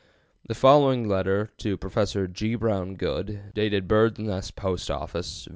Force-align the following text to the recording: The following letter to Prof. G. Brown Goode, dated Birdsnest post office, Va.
The 0.47 0.55
following 0.55 1.07
letter 1.07 1.51
to 1.59 1.77
Prof. 1.77 2.17
G. 2.33 2.55
Brown 2.55 2.95
Goode, 2.95 3.51
dated 3.53 3.87
Birdsnest 3.87 4.55
post 4.55 4.89
office, 4.89 5.45
Va. 5.45 5.49